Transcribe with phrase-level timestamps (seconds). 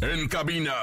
[0.00, 0.74] En cabina,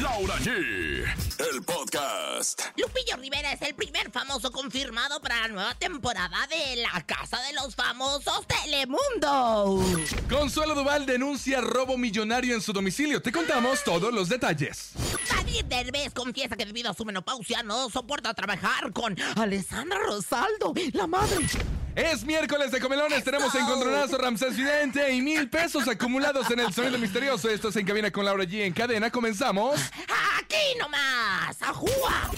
[0.00, 0.48] Laura G.
[0.50, 2.60] El podcast.
[2.76, 7.54] Lupillo Rivera es el primer famoso confirmado para la nueva temporada de La Casa de
[7.54, 9.82] los Famosos Telemundo.
[10.28, 13.22] Consuelo Duval denuncia robo millonario en su domicilio.
[13.22, 14.90] Te contamos todos los detalles.
[15.28, 21.06] David Derbez confiesa que debido a su menopausia no soporta trabajar con Alessandra Rosaldo, la
[21.06, 21.46] madre.
[21.94, 23.22] Es miércoles de comelones.
[23.22, 27.50] Tenemos encontronazo Ramsés Vidente y mil pesos acumulados en el sonido misterioso.
[27.50, 28.62] Esto es En Cabina con Laura G.
[28.62, 29.78] En cadena comenzamos.
[30.38, 32.30] Aquí nomás, ajúa.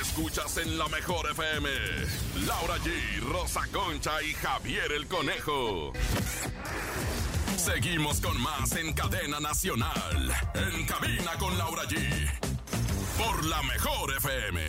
[0.00, 1.68] Escuchas en la mejor FM.
[2.46, 5.92] Laura G, Rosa Concha y Javier el Conejo.
[7.56, 10.34] Seguimos con más en cadena nacional.
[10.54, 12.55] En cabina con Laura G.
[13.18, 14.60] Por la mejor FM.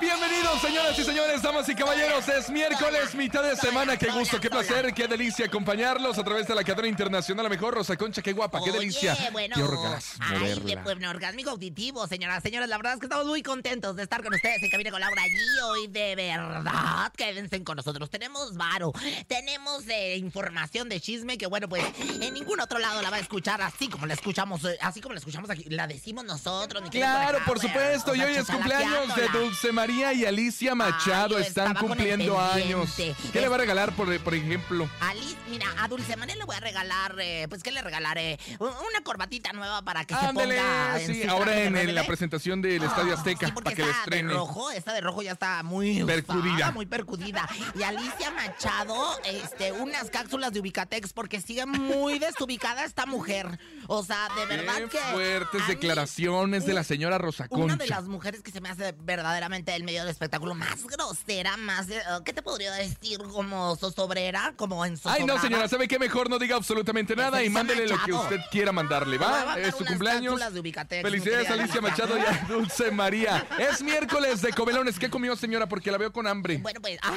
[0.00, 2.26] Bienvenidos, señoras y señores, damas y caballeros.
[2.28, 3.96] Es miércoles, mitad de semana.
[3.96, 7.42] Qué gusto, qué placer, qué delicia acompañarlos a través de la cadena internacional.
[7.44, 9.16] La mejor Rosa Concha, qué guapa, qué Oye, delicia.
[9.32, 10.82] bueno, qué orgasmo Ay, de verla.
[10.84, 12.68] pues, orgásmico auditivo, señoras, señores.
[12.68, 15.22] La verdad es que estamos muy contentos de estar con ustedes en Cabina con Laura
[15.26, 18.08] y hoy de verdad quédense con nosotros.
[18.08, 18.92] Tenemos varo,
[19.26, 23.20] tenemos eh, información de chisme que bueno, pues en ningún otro lado la va a
[23.20, 26.82] escuchar así como la escuchamos, eh, así como la escuchamos aquí, la decimos nosotros.
[26.84, 27.68] querido Claro, por güey.
[27.80, 28.14] Supuesto.
[28.14, 29.28] Y hoy es cumpleaños de.
[29.28, 31.36] Dulce María y Alicia Machado.
[31.36, 32.94] Ay, Están cumpliendo años.
[32.96, 34.88] ¿Qué le va a regalar, por, por ejemplo?
[35.00, 38.38] Alice, mira, a Dulce María le voy a regalar, eh, pues, ¿qué le regalaré?
[38.58, 43.12] Una corbatita nueva para que Ándele, se ponga sí, ahora en la presentación del Estadio
[43.14, 44.28] Ah, Azteca, sí, para que esta estrene.
[44.28, 46.54] de rojo, esta de rojo ya está muy Percudida.
[46.56, 47.48] usada, muy percudida.
[47.78, 53.58] Y Alicia Machado, este, unas cápsulas de Ubicatex porque sigue muy desubicada esta mujer.
[53.86, 57.69] O sea, de verdad Qué que fuertes mí, declaraciones de la señora Rosa Concha.
[57.74, 61.56] Una de las mujeres que se me hace verdaderamente el medio del espectáculo más grosera,
[61.56, 63.18] más, eh, ¿qué te podría decir?
[63.18, 65.98] Como zozobrera, como en Ay, no, señora, ¿sabe qué?
[65.98, 69.58] Mejor no diga absolutamente nada y mándele lo que usted quiera mandarle, ¿va?
[69.58, 70.40] Es su cumpleaños.
[70.88, 71.80] Felicidades, Alicia.
[71.80, 73.46] Machado y a Dulce María.
[73.58, 74.98] Es miércoles de comelones.
[74.98, 75.68] ¿Qué comió, señora?
[75.68, 76.58] Porque la veo con hambre.
[76.58, 77.14] Bueno, pues, ah,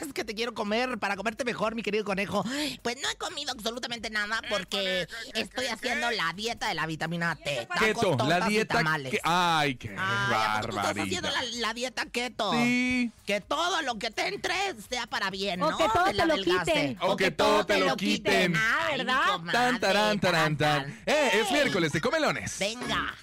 [0.00, 2.44] es que te quiero comer para comerte mejor, mi querido conejo.
[2.82, 7.68] Pues no he comido absolutamente nada porque estoy haciendo la dieta de la vitamina T.
[7.78, 8.82] Keto, la dieta.
[9.22, 12.52] Ay, qué Ay, ¿a poco tú estás haciendo la, la dieta keto?
[12.52, 13.10] Sí.
[13.26, 14.54] Que todo lo que te entre
[14.88, 15.76] sea para bien, O ¿no?
[15.78, 16.98] que todo te lo quiten.
[17.00, 18.54] O que todo te lo quiten.
[18.56, 19.20] Ah, Ay, ¿verdad?
[19.24, 20.82] mi comadre, Tan, tarán, tarán, tan.
[20.84, 21.02] tan.
[21.06, 22.58] Eh, es miércoles de comelones.
[22.58, 23.14] Venga.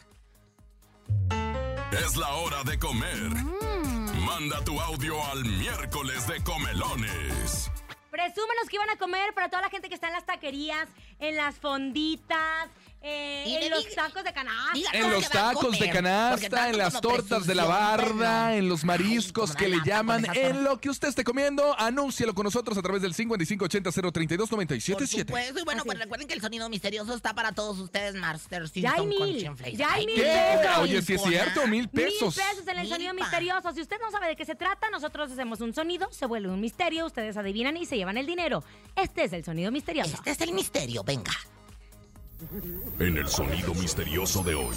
[1.91, 3.16] Es la hora de comer.
[3.17, 4.19] Mm.
[4.25, 7.72] Manda tu audio al miércoles de comelones.
[8.11, 10.88] Presúmenos que iban a comer para toda la gente que está en las taquerías,
[11.19, 12.67] en las fonditas,
[13.02, 14.34] eh, en los tacos de
[15.90, 16.69] canasta.
[16.69, 20.90] En las tortas de la barda, en los mariscos que le llaman, en lo que
[20.90, 24.94] usted esté comiendo, anúncialo con nosotros a través del 5580-032-977.
[24.97, 26.03] Por supuesto, y bueno, pues es.
[26.03, 29.44] recuerden que el sonido misterioso está para todos ustedes, Master Ya hay mil,
[29.74, 30.78] ya hay Ay, mil pesos.
[30.80, 32.36] Oye, sí es cierto, mil pesos.
[32.36, 33.72] Mil pesos en el sonido misterioso.
[33.74, 36.59] Si usted no sabe de qué se trata, nosotros hacemos un sonido, se vuelve un
[36.59, 38.63] misterio, ustedes adivinan y se llevan el dinero.
[38.96, 40.16] Este es el sonido misterioso.
[40.18, 41.31] Este es el misterio, venga.
[43.00, 44.75] En el sonido misterioso de hoy.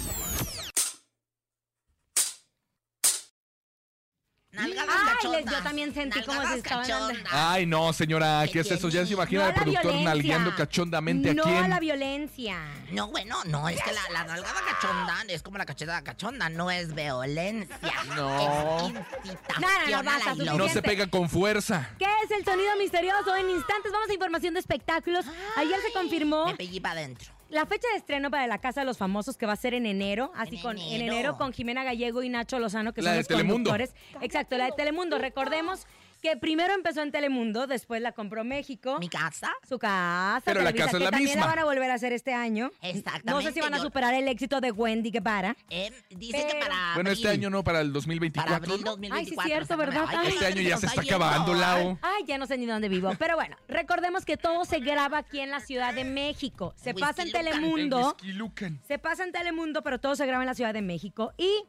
[4.53, 7.15] Nalgadas Ay, yo también sentí como si estaban.
[7.31, 8.89] Ay, no, señora, ¿qué es eso?
[8.89, 10.09] Ya se imagina No al a la productor violencia.
[10.09, 11.69] nalgueando cachondamente no a quién.
[11.69, 12.57] la violencia.
[12.91, 16.69] No, bueno, no, es que la, la nalgada cachonda es como la cacheta cachonda, no
[16.69, 17.93] es violencia.
[18.17, 18.87] No.
[18.89, 18.93] Es
[19.23, 20.45] incitación No, no, no, a la basta, violencia.
[20.45, 20.81] No se suficiente.
[20.89, 21.89] pega con fuerza.
[21.97, 23.33] ¿Qué es el sonido misterioso?
[23.37, 25.25] En instantes vamos a información de espectáculos.
[25.55, 27.31] Ayer se confirmó Me pellí para adentro.
[27.51, 29.85] La fecha de estreno para La Casa de los Famosos que va a ser en
[29.85, 31.13] enero, así En con en enero.
[31.13, 33.69] enero con Jimena Gallego y Nacho Lozano que La son de los Telemundo.
[33.71, 33.93] conductores.
[34.21, 35.17] Exacto, la de Telemundo.
[35.19, 35.85] Recordemos
[36.21, 38.97] que primero empezó en Telemundo, después la compró México.
[38.99, 39.49] ¿Mi casa?
[39.67, 41.41] Su casa, Pero la Televisa, casa es que la también misma.
[41.41, 42.71] la van a volver a hacer este año.
[42.81, 45.55] Exactamente, No sé si van a yo- superar el éxito de Wendy Guevara.
[45.69, 47.39] Eh, dice que Pero- para Bueno, este abril.
[47.41, 48.55] año no, para el Para 2024.
[48.55, 48.91] abril ¿no?
[48.91, 49.17] 2024.
[49.17, 49.77] Ay, sí, cierto.
[49.77, 50.05] ¿verdad?
[50.09, 51.15] Ay, Este año ya nos se está yendo.
[51.25, 51.97] acabando, Lau.
[52.01, 53.11] Ay, ya no sé ni dónde vivo.
[53.17, 56.73] Pero bueno, recordemos que todo se graba aquí en la Ciudad de México.
[56.77, 57.31] Se pasa en.
[57.31, 57.97] Telemundo.
[57.99, 58.79] El Whisky Lucan.
[58.87, 61.33] Se pasa en Telemundo, pero todo se graba en la Ciudad de México.
[61.37, 61.63] Y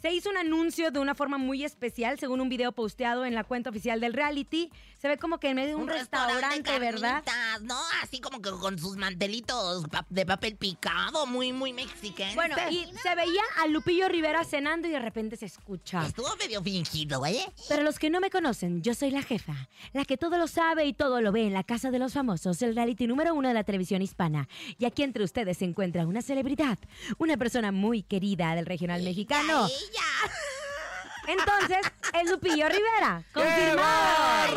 [0.00, 3.42] se hizo un anuncio de una forma muy especial, según un video posteado en la
[3.42, 4.70] cuenta oficial del reality.
[4.98, 7.22] Se ve como que en medio de un, restaurante, ¿verdad?
[7.62, 7.78] ¿no?
[8.02, 12.34] Así como que con sus mantelitos de papel picado, muy, muy mexicano.
[12.34, 16.04] Bueno, y se veía a Lupillo Rivera cenando y de repente se escucha.
[16.06, 17.46] Estuvo medio fingido, ¿eh?
[17.68, 20.86] Para los que no me conocen, yo soy la jefa, la que todo lo sabe
[20.86, 23.54] y todo lo ve en la Casa de los Famosos, el reality número uno de
[23.54, 24.48] la televisión hispana.
[24.78, 26.78] Y aquí entre ustedes se encuentra una celebridad,
[27.18, 29.66] una persona muy querida del regional mexicano.
[29.66, 29.87] ¡Ella!
[31.26, 31.78] Entonces,
[32.14, 33.22] es Lupillo Rivera.
[33.34, 33.82] ¡Qué Confirmado.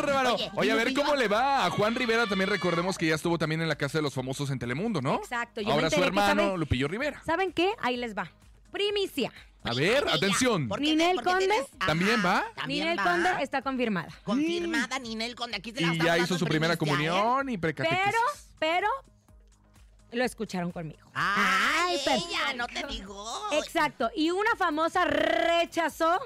[0.06, 0.34] bárbaro!
[0.36, 2.26] Oye, Oye, a ver cómo le va a Juan Rivera.
[2.26, 5.16] También recordemos que ya estuvo también en la Casa de los Famosos en Telemundo, ¿no?
[5.16, 7.22] Exacto, yo Ahora su hermano, Lupillo Rivera.
[7.26, 7.72] ¿Saben qué?
[7.82, 8.30] Ahí les va.
[8.70, 9.30] Primicia.
[9.64, 10.66] A ver, atención.
[10.66, 11.46] ¿por qué- Ninel por qué Conde.
[11.46, 12.42] tienes- ¿También va?
[12.56, 13.04] También Ninel va.
[13.04, 14.08] Conde está confirmada.
[14.24, 15.56] Confirmada Ninel Conde.
[15.58, 16.78] Aquí se la Y ya hizo su primera ¿eh?
[16.78, 18.02] comunión y precatequesis.
[18.06, 18.18] Pero,
[18.58, 18.88] pero,
[20.12, 21.00] lo escucharon conmigo.
[21.14, 23.24] Ay, pero- ella, no te digo.
[23.52, 24.10] Exacto.
[24.14, 26.18] Y una famosa rechazó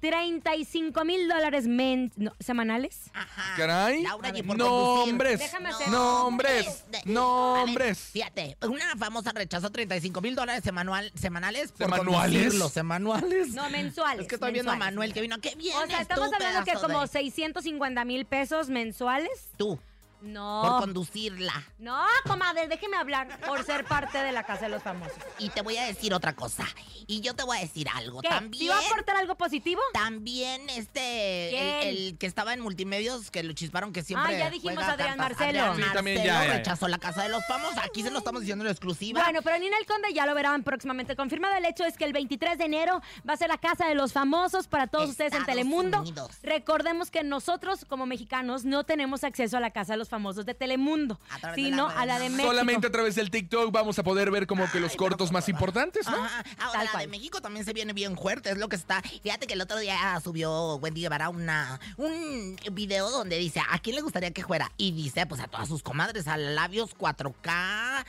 [0.00, 3.10] 35 mil dólares no, semanales.
[3.14, 3.54] Ajá.
[3.56, 4.02] Caray.
[4.02, 5.38] Laura, y por Nombres.
[5.38, 6.84] Déjame hacer- Nombres.
[6.90, 7.98] De- Nombres.
[8.12, 12.32] A ver, fíjate, una famosa rechazó 35 mil dólares semanual- semanales por ¿Semanuales?
[12.36, 12.68] conducirlo.
[12.68, 13.48] Semanuales.
[13.54, 14.22] No, mensuales.
[14.22, 14.76] Es que estoy viendo a.
[14.76, 15.38] Manuel que vino.
[15.40, 15.76] ¿Qué bien?
[15.76, 19.50] O sea, estamos hablando que como 650 mil pesos mensuales.
[19.56, 19.78] Tú,
[20.22, 20.62] No.
[20.62, 21.52] por conducirla.
[21.78, 25.16] No, comadre, déjeme hablar por ser parte de la Casa de los Famosos.
[25.38, 26.64] Y te voy a decir otra cosa.
[27.06, 28.20] Y yo te voy a decir algo.
[28.22, 28.28] ¿Qué?
[28.28, 28.70] ¿Sí También.
[28.72, 29.80] va a aportar algo positivo?
[29.92, 34.36] También este, el, el que estaba en multimedios, que lo chisparon que siempre.
[34.36, 35.18] Ah, ya dijimos juega Adrián.
[35.18, 35.62] Marcelo.
[35.64, 36.52] Adrián Sí, Marcelo ya, ya, ya.
[36.54, 37.78] rechazó la casa de los famosos.
[37.78, 39.22] Aquí se lo estamos diciendo en exclusiva.
[39.22, 41.16] Bueno, pero Ninel Conde ya lo verán próximamente.
[41.16, 43.94] Confirmado el hecho es que el 23 de enero va a ser la Casa de
[43.94, 46.00] los Famosos para todos ustedes en Telemundo.
[46.00, 46.30] Unidos.
[46.42, 50.52] Recordemos que nosotros como mexicanos no tenemos acceso a la Casa de los Famosos de
[50.52, 52.28] Telemundo, A través de sino la a la de.
[52.28, 52.48] México.
[52.50, 55.48] Solamente a través del TikTok vamos a poder ver como que los Ay, cortos más
[55.48, 56.22] importantes, ¿no?
[56.22, 56.44] Ajá.
[56.58, 57.02] Ahora, Tal la cual.
[57.04, 59.00] de México también se viene bien fuerte, es lo que está.
[59.22, 63.96] Fíjate que el otro día subió Wendy Guevara una, un video donde dice, ¿a quién
[63.96, 64.70] le gustaría que fuera?
[64.76, 68.04] Y dice, pues a todas sus comadres, a Labios 4K, a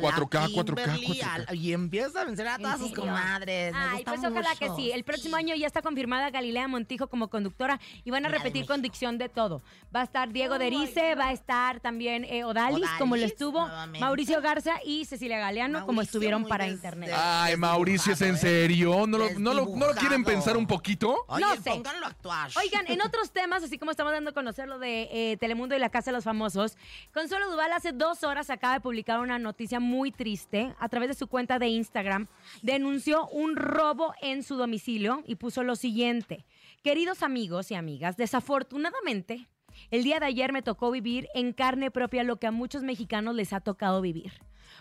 [0.00, 1.44] la 4K, Kimberly, 4K.
[1.48, 3.74] a- y empieza a vencer a ¿En todas sus comadres.
[3.76, 4.92] Ay, gusta pues ojalá que sí.
[4.92, 8.80] El próximo año ya está confirmada Galilea Montijo como conductora y van a repetir con
[8.80, 9.60] dicción de todo.
[9.94, 13.60] Va a estar Diego Derice, va a estar también eh, Odalis, Odalis, como lo estuvo,
[13.66, 14.00] nuevamente.
[14.00, 17.10] Mauricio Garza y Cecilia Galeano, como estuvieron para des- internet.
[17.16, 18.38] Ay, Mauricio, ¿es en ¿eh?
[18.38, 19.06] serio?
[19.06, 21.24] ¿No lo, no, lo, ¿No lo quieren pensar un poquito?
[21.28, 21.70] Oye, No sé.
[21.70, 22.50] pónganlo a actuar.
[22.56, 25.78] Oigan, en otros temas, así como estamos dando a conocer lo de eh, Telemundo y
[25.78, 26.76] la Casa de los Famosos,
[27.14, 30.74] Consuelo Duval hace dos horas acaba de publicar una noticia muy triste.
[30.78, 32.26] A través de su cuenta de Instagram,
[32.62, 36.44] denunció un robo en su domicilio y puso lo siguiente.
[36.84, 39.48] Queridos amigos y amigas, desafortunadamente,
[39.90, 43.34] el día de ayer me tocó vivir en carne propia lo que a muchos mexicanos
[43.34, 44.32] les ha tocado vivir.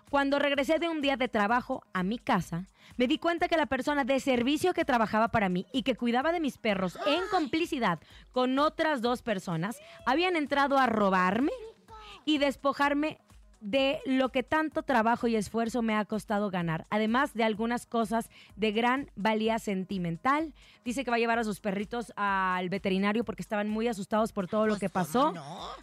[0.10, 2.66] Cuando regresé de un día de trabajo a mi casa,
[2.96, 6.32] me di cuenta que la persona de servicio que trabajaba para mí y que cuidaba
[6.32, 8.00] de mis perros en complicidad
[8.32, 11.52] con otras dos personas habían entrado a robarme
[12.26, 13.20] y despojarme
[13.70, 18.30] de lo que tanto trabajo y esfuerzo me ha costado ganar, además de algunas cosas
[18.56, 20.54] de gran valía sentimental.
[20.86, 24.48] Dice que va a llevar a sus perritos al veterinario porque estaban muy asustados por
[24.48, 25.34] todo lo Pues, que ¿cómo pasó.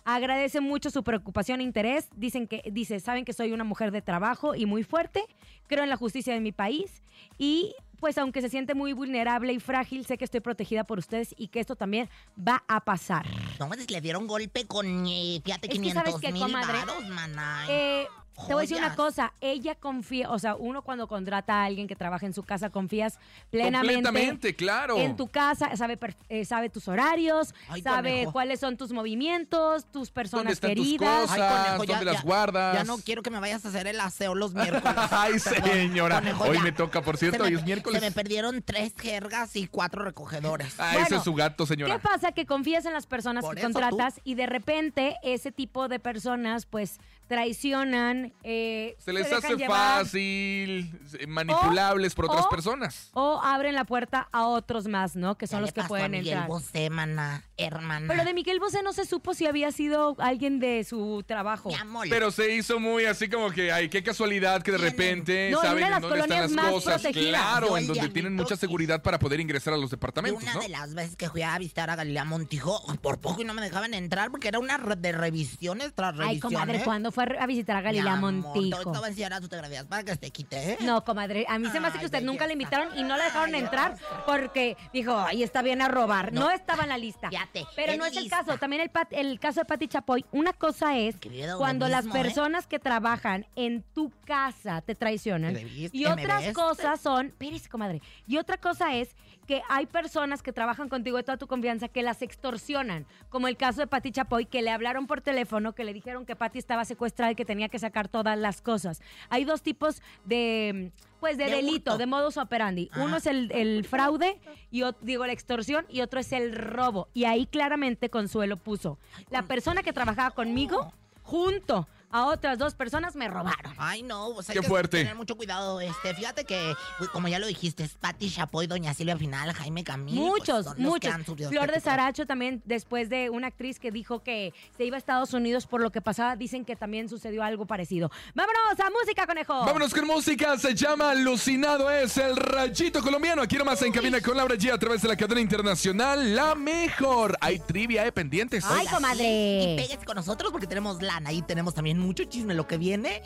[0.07, 2.09] Agradece mucho su preocupación e interés.
[2.17, 5.23] Dicen que, dice, saben que soy una mujer de trabajo y muy fuerte.
[5.67, 7.03] Creo en la justicia de mi país.
[7.37, 11.35] Y pues aunque se siente muy vulnerable y frágil, sé que estoy protegida por ustedes
[11.39, 13.27] y que esto también va a pasar.
[13.59, 16.73] No, pues le dieron golpe con, eh, fíjate, Es que, 500 ¿sabes qué, mil comadre?
[16.79, 17.67] varos, maná.
[17.69, 18.97] Eh, te voy a decir una Joyas.
[18.97, 22.71] cosa, ella confía, o sea, uno cuando contrata a alguien que trabaja en su casa,
[22.71, 23.19] confías
[23.51, 24.99] plenamente Completamente, claro.
[24.99, 25.99] en tu casa, sabe,
[26.29, 28.33] eh, sabe tus horarios, Ay, sabe conejo.
[28.33, 31.21] cuáles son tus movimientos, tus ¿Dónde personas están tus queridas.
[31.23, 31.39] cosas?
[31.39, 32.75] Ay, conejo, ¿Dónde las guardas?
[32.77, 34.85] Ya no quiero que me vayas a hacer el aseo los miércoles.
[35.11, 36.17] Ay, Perdón, señora.
[36.21, 36.63] conejo, Hoy ya.
[36.63, 38.01] me toca, por cierto, me hoy es miércoles.
[38.01, 40.75] Se me perdieron tres jergas y cuatro recogedores.
[40.79, 41.99] Ah, Bueno, ese es su gato, ¿Qué señora.
[42.01, 42.33] pasa?
[42.33, 46.67] Que confías en las personas Por que contratas y de repente ese tipo de personas
[46.67, 53.11] pues traicionan, eh, Se les hace llevar fácil, eh, manipulables por otras o- personas.
[53.13, 55.37] O abren la puerta a otros más, ¿no?
[55.37, 56.49] Que son Ya los le que pasó a pueden Miguel entrar.
[56.49, 58.07] Bosé, maná, hermana.
[58.09, 61.69] Pero de Miguel Bosé no se supo si había sido alguien de su trabajo.
[61.69, 62.07] Mi amor.
[62.11, 65.67] Pero se hizo muy así como que, ay, qué casualidad que de repente No, en
[65.69, 67.03] saben una de en las dónde están colonias las más cosas.
[67.03, 67.41] protegidas.
[67.41, 70.55] Claro, Yo en donde tienen mucha seguridad para poder ingresar a los de departamentos, una
[70.55, 70.61] ¿no?
[70.61, 73.63] de las veces que fui a visitar a Galilea Montijo, por poco y no me
[73.63, 76.43] dejaban entrar porque era una de revisiones tras Ay, revisiones.
[76.43, 78.93] comadre, ¿cuándo fue a visitar a Galilea Montijo?
[78.93, 80.79] Te voy a fotografías para que te quite, ¿eh?
[80.81, 82.53] No, comadre, a mí se me hace que usted nunca belleza.
[82.53, 86.33] invitaron y no la dejaron entrar porque dijo, ahí está bien a robar.
[86.33, 87.29] No, estaba en la lista.
[87.31, 88.59] Fíjate, Pero no es el caso.
[88.59, 90.25] También el, el caso de Pati Chapoy.
[90.33, 91.17] Una cosa es
[91.57, 92.11] cuando las ¿eh?
[92.11, 95.57] personas que trabajan en tu casa te traicionan.
[95.93, 98.03] Y ¿Me otras cosas son, espérese, comadre.
[98.27, 99.15] Y otra cosa es
[99.47, 103.57] que hay personas que trabajan contigo de toda tu confianza que las extorsionan, como el
[103.57, 106.85] caso de Pati Chapoy, que le hablaron por teléfono, que le dijeron que Pati estaba
[106.85, 109.03] secuestrada y que tenía que sacar todas las cosas.
[109.29, 111.99] Hay dos tipos de, pues, de, De delito, hurto.
[111.99, 112.91] de modus operandi.
[112.97, 114.39] Uno es el, el fraude,
[114.71, 117.09] y digo, la extorsión, y otro es el robo.
[117.15, 118.99] Y ahí claramente Consuelo puso,
[119.31, 121.87] la persona que trabajaba conmigo, junto
[122.17, 123.75] a otras dos personas me robaron.
[123.77, 124.99] Ay, no, pues hay Qué que fuerte.
[124.99, 125.81] tener mucho cuidado.
[125.81, 126.75] Este, fíjate que,
[127.13, 130.15] como ya lo dijiste, es Pati Chapoy, Doña Silvia Final, Jaime Camil.
[130.17, 131.13] pues, Muchos, que muchos.
[131.13, 134.55] han subido Flor este de tipo Saracho también, después de una actriz que dijo que
[134.77, 138.13] se iba a Estados Unidos por lo que pasaba, dicen que también sucedió algo parecido.
[138.35, 139.65] ¡Vámonos a música, conejo!
[139.67, 143.43] Vámonos con música, se llama Alucinado, es el rayito colombiano.
[143.43, 147.37] Aquí nomás en cabina con Laura G a través de la cadena internacional La Mejor.
[147.41, 148.65] Hay trivia, eh, pendientes.
[148.69, 149.75] Ay, Y comadre.
[149.77, 153.23] péguese con nosotros porque tenemos lana y tenemos también mucho chisme lo que viene.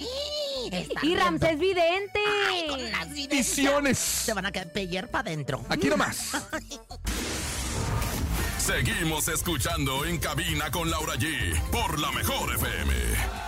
[0.70, 1.16] Está Y.
[1.16, 2.20] Ramsés Vidente.
[2.49, 3.08] Ay, con las.
[3.28, 3.99] Visiones.
[3.99, 5.64] Se van a quedar pellear para adentro.
[5.68, 6.32] Aquí nomás.
[8.58, 12.92] Seguimos escuchando en cabina con Laura G por la mejor FM.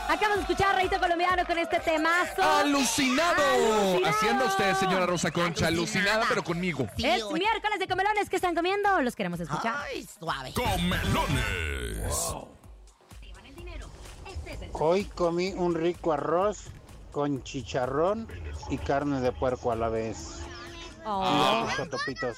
[0.09, 2.43] Acabamos de escuchar a Rayito Colombiano con este temazo.
[2.43, 3.43] Alucinado.
[3.43, 4.07] Alucinado.
[4.07, 6.27] Haciendo usted, señora Rosa Concha, alucinada, Alucinada.
[6.29, 6.89] pero conmigo.
[6.97, 7.39] Sí, es oye.
[7.39, 9.03] miércoles de comelones que están comiendo.
[9.03, 9.75] Los queremos escuchar.
[9.93, 10.55] Ay, suave.
[10.55, 12.15] Comelones.
[14.73, 16.69] Hoy comí un rico arroz
[17.12, 18.28] con chicharrón
[18.69, 20.40] y carne de puerco a la vez.
[21.04, 21.66] Oh.
[21.83, 22.37] Y topitos.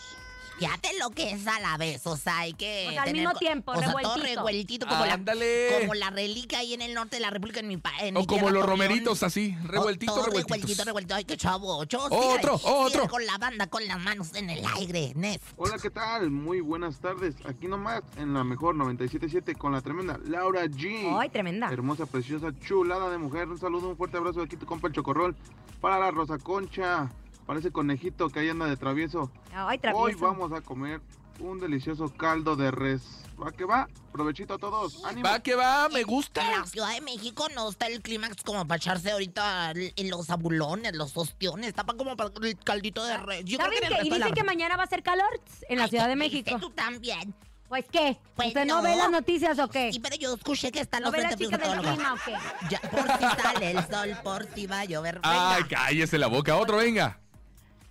[0.66, 2.86] Fíjate lo que es a la vez, o sea, hay que.
[2.88, 4.36] O sea, al tener mismo tiempo, o sea, todo revueltito.
[4.36, 5.70] revueltito, como Ándale.
[5.70, 8.12] la, como la reliquia ahí en el norte de la República, en mi país.
[8.14, 10.24] O como los romeritos así, todo revueltitos.
[10.26, 11.14] revueltito, revueltito.
[11.14, 11.76] Ay, qué chavo.
[11.78, 13.08] Otro, Otro, otro.
[13.08, 15.40] Con la banda, con las manos en el aire, Nes.
[15.56, 16.30] Hola, ¿qué tal?
[16.30, 17.34] Muy buenas tardes.
[17.44, 21.16] Aquí nomás en la mejor 977 con la tremenda Laura G.
[21.18, 21.70] Ay, tremenda.
[21.72, 23.48] Hermosa, preciosa, chulada de mujer.
[23.48, 25.34] Un saludo, un fuerte abrazo de aquí tu compa el Chocorrol.
[25.80, 27.10] Para la Rosa Concha.
[27.46, 29.30] Parece conejito que ahí anda de travieso.
[29.52, 30.20] Ay, Hoy travieso.
[30.20, 31.00] vamos a comer
[31.40, 33.02] un delicioso caldo de res.
[33.42, 33.88] ¿Va que va?
[34.12, 35.04] Provechito a todos.
[35.04, 35.28] ¡Ánimo!
[35.28, 36.42] Va que va, me En gusta.
[36.58, 40.94] la Ciudad de México no está el clímax como para echarse ahorita en los abulones,
[40.94, 41.68] los ostiones.
[41.68, 43.44] Está pa- como para el caldito de res.
[43.44, 44.06] Yo creo ¿Saben que en?
[44.06, 46.16] Y la- dicen que mañana va a ser calor en la Ay, Ciudad de ¿qué
[46.16, 46.58] México.
[46.60, 47.34] Tú también.
[47.68, 48.18] Pues, ¿qué?
[48.36, 48.76] Pues ¿Usted no.
[48.76, 48.82] no.
[48.82, 49.90] ve las noticias o qué?
[49.92, 52.16] Sí, pero yo escuché que están ¿No los ve la frentes chica del clima o
[52.24, 52.36] qué?
[52.68, 55.14] Ya, por si sale el sol, por si va a llover.
[55.16, 55.54] Venga.
[55.54, 56.54] Ay, cállese la boca.
[56.56, 57.18] Otro, venga.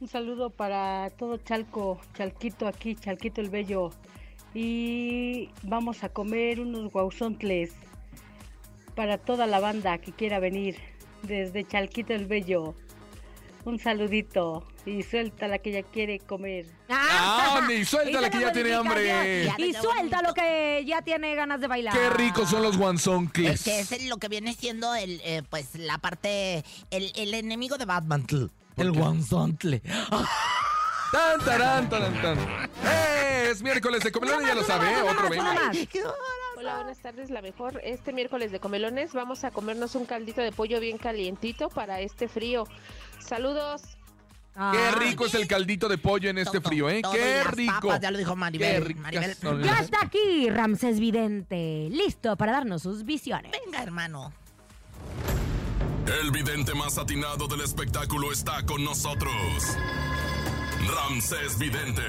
[0.01, 3.91] Un saludo para todo Chalco, Chalquito aquí, Chalquito el Bello.
[4.55, 7.71] Y vamos a comer unos guauzontles
[8.95, 10.77] para toda la banda que quiera venir
[11.21, 12.73] desde Chalquito el Bello.
[13.63, 16.65] Un saludito y suelta la que ya quiere comer.
[16.89, 19.51] Ah, ni suelta la que ya tiene hambre.
[19.59, 21.93] Y suelta lo que ya tiene ganas de bailar.
[21.93, 23.63] Qué ricos son los Es guanzoncles.
[23.63, 27.85] que es lo que viene siendo el, eh, pues, la parte, el, el enemigo de
[27.85, 28.25] Batman.
[28.81, 29.79] El guanzontle.
[31.11, 32.37] Tan, tarán, tarán, tan.
[32.85, 33.49] ¡Eh!
[33.51, 35.01] Es miércoles de comelón, ya lo sabe, ¿eh?
[35.01, 35.77] Otro, más.
[36.57, 37.29] Hola, buenas tardes.
[37.29, 41.69] La mejor, este miércoles de comelones vamos a comernos un caldito de pollo bien calientito
[41.69, 42.65] para este frío.
[43.19, 43.81] Saludos.
[44.53, 44.95] Qué Ah.
[44.97, 47.01] rico es el caldito de pollo en este Todo, frío, ¿eh?
[47.11, 47.73] Qué rico.
[47.87, 48.95] papas, ya lo dijo Qué Maribel.
[49.11, 53.51] Ya está aquí Ramsés Vidente, listo para darnos sus visiones.
[53.65, 54.33] Venga, hermano.
[56.07, 59.33] El vidente más atinado del espectáculo está con nosotros.
[60.87, 62.01] Ramsés Vidente,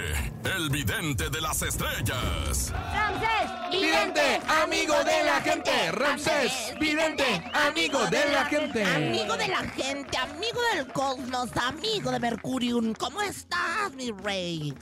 [0.56, 2.72] el vidente de las estrellas.
[2.72, 5.92] Ramsés Vidente, amigo de la gente.
[5.92, 8.84] Ramsés, vidente, amigo de la gente.
[8.84, 12.94] Amigo de la gente, amigo del cosmos, amigo de Mercurium.
[12.94, 14.74] ¿Cómo estás, mi rey?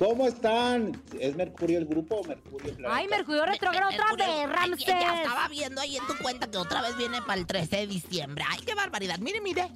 [0.00, 0.98] ¿Cómo están?
[1.18, 2.96] ¿Es Mercurio el grupo o Mercurio el planeta?
[2.96, 4.86] Ay, Mercurio retrogrado otra vez, ay, Ramsés.
[4.86, 7.86] Ya estaba viendo ahí en tu cuenta que otra vez viene para el 13 de
[7.86, 8.42] diciembre.
[8.48, 9.18] Ay, qué barbaridad.
[9.18, 9.68] Mire, mire.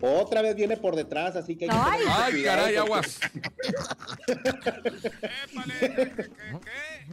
[0.00, 2.02] Otra vez viene por detrás, así que hay que Ay.
[2.08, 3.18] Ay, caray, aguas.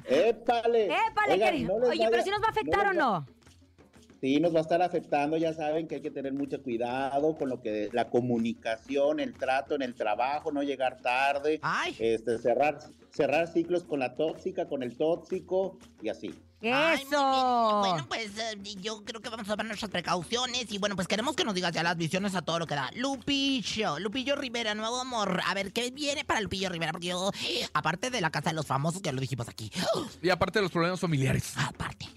[0.06, 0.86] ¡Épale!
[0.86, 1.80] Épale, Oigan, querido.
[1.80, 3.28] no Oye, vaya- pero si nos va a afectar no o no.
[4.26, 7.48] Sí, nos va a estar afectando, ya saben que hay que tener mucho cuidado con
[7.48, 11.96] lo que la comunicación, el trato en el trabajo, no llegar tarde, Ay.
[12.00, 12.80] este, cerrar,
[13.12, 16.34] cerrar ciclos con la tóxica, con el tóxico y así.
[16.64, 17.04] Ay.
[17.04, 17.82] Eso.
[17.82, 21.36] Bueno, pues eh, yo creo que vamos a tomar nuestras precauciones y bueno, pues queremos
[21.36, 22.90] que nos digas ya las visiones a todo lo que da.
[22.96, 25.40] Lupillo, Lupillo Rivera, nuevo amor.
[25.46, 26.94] A ver, ¿qué viene para Lupillo Rivera?
[26.94, 27.30] Porque yo,
[27.74, 29.72] aparte de la casa de los famosos, que lo dijimos aquí,
[30.24, 31.54] Y aparte de los problemas familiares.
[31.58, 32.08] aparte.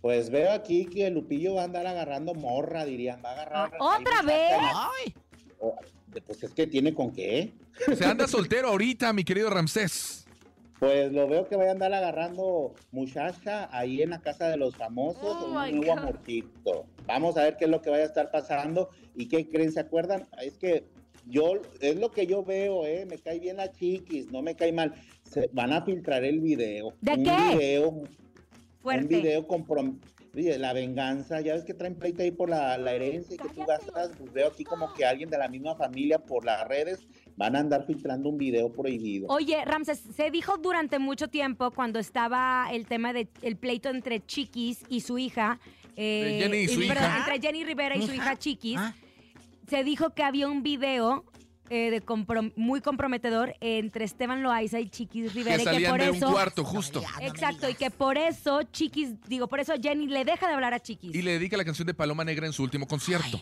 [0.00, 3.70] Pues veo aquí que Lupillo va a andar agarrando morra, dirían, va a agarrar...
[3.80, 4.52] Ah, ¿otra vez?
[4.60, 5.14] Ay,
[5.58, 5.74] Oh,
[6.26, 7.52] Pues es que tiene con qué.
[7.96, 10.26] Se anda soltero ahorita, mi querido Ramsés.
[10.78, 14.76] Pues lo veo que va a andar agarrando muchacha ahí en la casa de los
[14.76, 15.98] famosos, Oh, un nuevo God.
[15.98, 16.84] amorcito.
[17.06, 19.80] Vamos a ver qué es lo que vaya a estar pasando y qué creen, ¿se
[19.80, 20.28] acuerdan?
[20.42, 20.84] Es que
[21.26, 23.06] yo, es lo que yo veo, ¿eh?
[23.06, 24.92] Me cae bien la chiquis, no me cae mal.
[25.22, 26.92] Se, van a filtrar el video.
[27.00, 27.36] ¿De un qué?
[27.56, 28.02] Video,
[28.86, 29.98] Un video comprom-
[30.34, 33.48] Oye, la venganza, ya ves que traen pleito ahí por la, la herencia y que
[33.48, 37.06] tú gastas, pues veo aquí como que alguien de la misma familia por las redes
[37.36, 39.28] van a andar filtrando un video prohibido.
[39.30, 43.28] Oye, Ramses, se dijo durante mucho tiempo, cuando estaba el tema del
[43.58, 45.58] pleito entre Chiquis y su hija,
[45.96, 47.18] eh, Jenny y su perdón, hija.
[47.18, 48.14] entre Jenny Rivera y su ¿Hija?
[48.16, 48.94] hija Chiquis, Ah.
[49.70, 51.24] se dijo que había un video
[51.70, 55.56] eh, de comprom- muy comprometedor entre Esteban Loaiza y Chiquis Rivera.
[55.56, 56.98] Que y que salían por de un eso, cuarto, No me justo.
[57.00, 60.46] digas, no me Exacto, y que por eso Chiquis, digo, por eso Jenny le deja
[60.48, 61.14] de hablar a Chiquis.
[61.14, 63.40] Y le dedica la canción de Paloma Negra en su último concierto.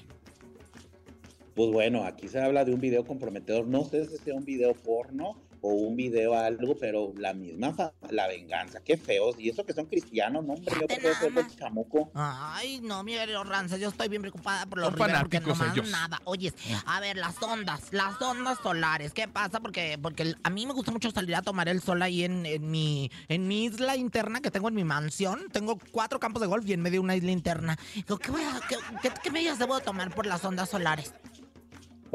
[1.54, 3.66] Pues bueno, aquí se habla de un video comprometedor.
[3.66, 7.94] No sé si sea un video porno o un video algo, pero la misma fa-
[8.11, 8.80] la venganza.
[8.85, 9.35] Qué feos.
[9.38, 12.11] Y eso que son cristianos, no, hombre, yo prefiero ser de chamuco.
[12.14, 15.88] Ay, no, mi querido Ranza, yo estoy bien preocupada por los Rivera porque nomás ellos.
[15.88, 16.21] nada.
[16.25, 16.52] Oye,
[16.85, 19.61] a ver, las ondas, las ondas solares, ¿qué pasa?
[19.61, 22.71] Porque, porque a mí me gusta mucho salir a tomar el sol ahí en, en
[22.71, 25.47] mi, en mi isla interna que tengo en mi mansión.
[25.50, 27.78] Tengo cuatro campos de golf y en medio una isla interna.
[27.94, 31.14] Digo, ¿qué, voy a- qué, qué- qué medidas debo tomar por las ondas solares?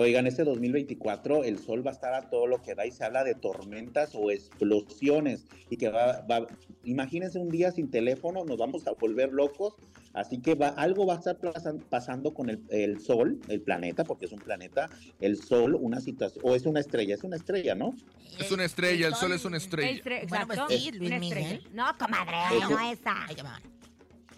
[0.02, 3.04] Oigan, este 2024 el sol va a estar a todo lo que da y se
[3.04, 6.48] habla de tormentas o explosiones y que va, va
[6.86, 9.74] imagínense un día sin teléfono, nos vamos a volver locos,
[10.14, 14.06] así que va, algo va a estar pasan- pasando con el, el sol, el planeta,
[14.06, 14.90] porque es un planeta,
[15.20, 17.94] el sol, una situación, o es una estrella, es una estrella, ¿no?
[18.40, 20.26] Es una estrella, el sol es una El estrella.
[20.30, 21.38] Bueno, pues sí, Luis una Miguel.
[21.40, 21.70] estrella.
[21.74, 22.38] No, comadre,
[22.70, 23.26] no esa.
[23.28, 23.36] Ay.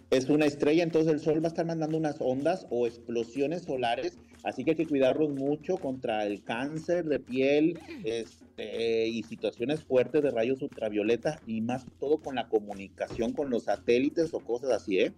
[0.09, 4.17] Es una estrella, entonces el sol va a estar mandando unas ondas o explosiones solares,
[4.43, 10.21] así que hay que cuidarnos mucho contra el cáncer de piel este, y situaciones fuertes
[10.23, 14.99] de rayos ultravioleta y más todo con la comunicación con los satélites o cosas así,
[14.99, 15.13] ¿eh?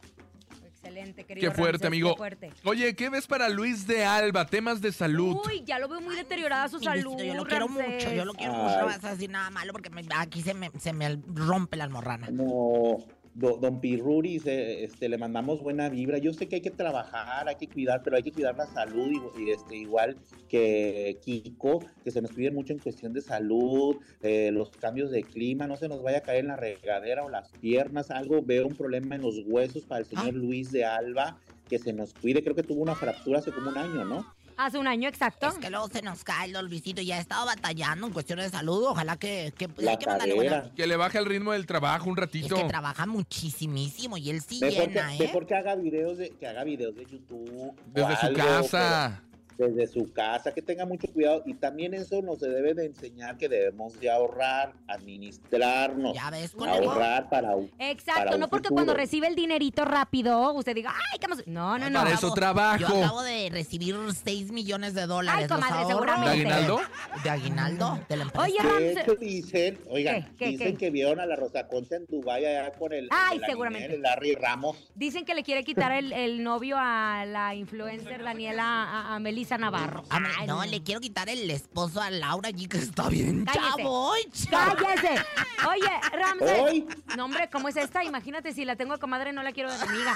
[0.65, 2.09] Excelente, querido Qué fuerte, Ramsés, amigo.
[2.11, 2.49] Qué fuerte.
[2.65, 4.45] Oye, ¿qué ves para Luis de Alba?
[4.45, 5.37] Temas de salud.
[5.47, 7.15] Uy, ya lo veo muy deteriorada su salud.
[7.23, 8.79] Yo lo quiero mucho, yo lo quiero mucho.
[8.79, 11.85] No vas a decir nada malo porque me- aquí se me, se me rompe la
[11.85, 12.27] almorrana.
[12.31, 12.97] No,
[13.35, 16.17] do- don Pirruri, se- este, le mandamos buena vibra.
[16.19, 19.11] Yo sé que hay que trabajar, hay que cuidar, pero hay que cuidar la salud,
[19.37, 23.97] y, y, este, igual que Kiko, que se nos cuiden mucho en cuestión de salud,
[24.21, 27.29] eh, los cambios de clima, no se nos vaya a caer en la regadera o
[27.29, 30.31] las piernas, algo, veo un problema en los huesos para el señor Ah.
[30.31, 31.37] Luis de Alba,
[31.69, 34.25] que se nos cuide, creo que tuvo una fractura hace como un año, ¿no?
[34.57, 35.47] Hace un año exacto.
[35.47, 38.51] Es que luego se nos cae el Luisito y ya ha estado batallando en cuestiones
[38.51, 38.83] de salud.
[38.85, 40.71] Ojalá que, que La hay que mandarle buena.
[40.75, 42.55] Que le baje el ritmo del trabajo un Es ratito.
[42.55, 45.19] que trabaja muchísimísimo y él sí Mejor que, llena, ¿eh?
[45.19, 47.49] mejor que haga videos de, que haga videos de YouTube.
[47.69, 49.21] o Desde su algo, casa.
[49.57, 53.47] Desde su casa, que tenga mucho cuidado y también eso nos debe de enseñar que
[53.49, 56.91] debemos de ahorrar, administrarnos, Ya ves, conejo.
[56.91, 58.75] ahorrar para un Exacto, para un no porque futuro.
[58.75, 61.45] cuando recibe el dinerito rápido, usted diga, ay, ¿qué más?
[61.47, 61.99] No, no, no.
[61.99, 62.85] Para eso Yo trabajo.
[62.85, 65.47] acabo de recibir 6 millones de dólares.
[65.51, 66.29] Ay, comadre, seguramente.
[66.37, 66.81] ¿De aguinaldo?
[67.23, 67.99] ¿De aguinaldo?
[68.09, 68.43] De la empresa.
[68.43, 70.77] Oye, dicen, oigan, ¿Qué, qué, dicen qué?
[70.77, 73.95] que vieron a la Rosa Concha en Dubái allá con el, Ay, el seguramente.
[73.95, 74.91] El Larry Ramos.
[74.95, 79.42] Dicen que le quiere quitar el, el novio a la influencer Daniela, a, a Melissa
[79.51, 80.03] Navarro.
[80.09, 83.45] Ah, me- Ay, no, le quiero quitar el esposo a Laura G, que está bien
[83.45, 83.77] Cállese.
[83.77, 84.11] chavo.
[84.49, 85.23] ¡Cállese!
[85.69, 86.59] Oye, Ramsés.
[86.61, 88.03] Hoy, No, hombre, ¿cómo es esta?
[88.03, 90.13] Imagínate, si la tengo a comadre, no la quiero de enemiga.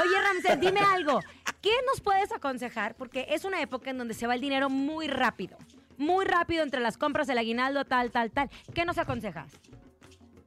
[0.00, 1.20] Oye, Ramsés, dime algo.
[1.60, 2.94] ¿Qué nos puedes aconsejar?
[2.96, 5.56] Porque es una época en donde se va el dinero muy rápido.
[5.98, 8.50] Muy rápido entre las compras, el aguinaldo, tal, tal, tal.
[8.74, 9.52] ¿Qué nos aconsejas?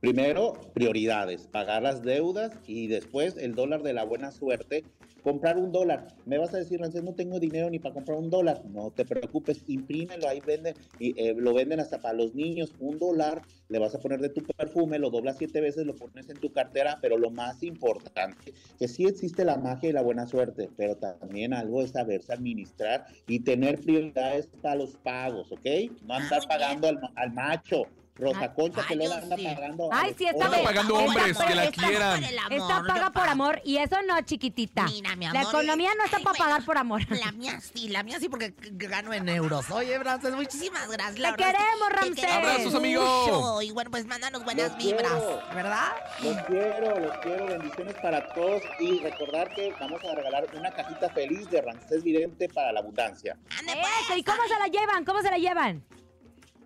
[0.06, 4.84] Primero, prioridades, pagar las deudas y después el dólar de la buena suerte,
[5.24, 6.06] comprar un dólar.
[6.28, 8.62] Me vas a decir, Rancés, no tengo dinero ni para comprar un dólar.
[8.66, 12.76] No te preocupes, imprímelo, ahí venden, y eh, lo venden hasta para los niños.
[12.78, 16.30] Un dólar, le vas a poner de tu perfume, lo doblas siete veces, lo pones
[16.30, 20.28] en tu cartera, pero lo más importante, que sí existe la magia y la buena
[20.28, 25.66] suerte, pero también algo es saberse administrar y tener prioridades para los pagos, ¿ok?
[26.04, 26.48] No andar bien.
[26.48, 27.88] pagando al, al macho.
[28.18, 29.44] Rosa Concha que yo anda sí.
[29.44, 29.90] pagando.
[29.92, 32.24] Ay, sí, está Anda pagando Esta- hombres que la esta- quieran.
[32.24, 34.86] Esta ¿qué paga por amor y eso no, chiquitita.
[34.86, 37.02] Mira, mi La amor, economía no está ay, para bueno, pagar por amor.
[37.10, 39.70] La mía sí, la mía sí porque gano en euros.
[39.70, 41.20] Oye, Frances, muchísimas gracias.
[41.20, 42.16] la Te queremos, te Ramsés.
[42.16, 43.62] queremos Abrazos, amigo.
[43.62, 45.42] Y bueno, pues mándanos buenas Los vibras, quiero.
[45.54, 45.92] ¿verdad?
[46.24, 51.10] Los quiero, los quiero, bendiciones para todos y recordar que vamos a regalar una cajita
[51.10, 53.38] feliz de Rancés Vidente para la abundancia.
[53.60, 54.20] Ande, Eso, pues.
[54.20, 55.04] ¿y cómo se la llevan?
[55.04, 55.84] ¿Cómo se la llevan?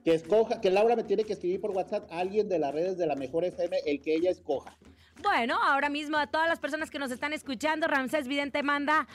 [0.04, 2.98] Que escoja, que Laura me tiene que escribir por WhatsApp a alguien de las redes
[2.98, 4.78] de la Mejor FM, el que ella escoja.
[5.22, 9.08] Bueno, ahora mismo a todas las personas que nos están escuchando, Ramsés Vidente manda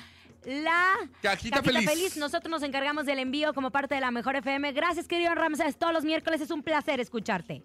[0.45, 2.17] la Cajita feliz.
[2.17, 4.73] Nosotros nos encargamos del envío como parte de la Mejor FM.
[4.73, 5.77] Gracias, querido Ramsés.
[5.77, 7.63] Todos los miércoles es un placer escucharte.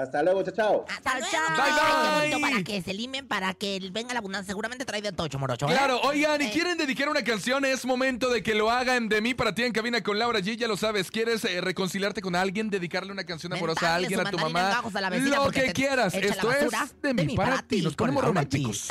[0.00, 0.84] Hasta luego, chao, chao.
[0.88, 2.22] Hasta Chao, luego.
[2.22, 2.40] Bye, bye.
[2.50, 4.48] para que se limen, para que venga la abundancia.
[4.52, 5.66] Seguramente trae de tocho, morocho.
[5.68, 5.72] ¿eh?
[5.72, 6.50] Claro, oigan, ¿y Eh.
[6.52, 7.64] quieren dedicar una canción?
[7.64, 10.56] Es momento de que lo hagan de mí para ti en cabina con Laura G.
[10.56, 14.30] Ya lo sabes, ¿quieres eh, reconciliarte con alguien, dedicarle una canción amorosa a alguien, a
[14.30, 14.78] tu mamá?
[14.78, 16.14] a Lo que quieras.
[16.14, 16.70] Esto es
[17.02, 17.82] de mí para ti.
[17.82, 18.88] Nos ponemos románticos.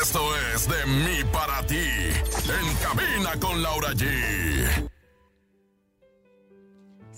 [0.00, 1.74] Esto es de mí para ti.
[1.76, 4.88] En cabina con Laura G.